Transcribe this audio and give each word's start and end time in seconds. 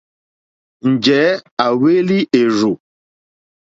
Njɛ̂ 0.93 1.25
à 1.63 1.65
hwélí 1.77 2.17
èrzù. 2.39 2.71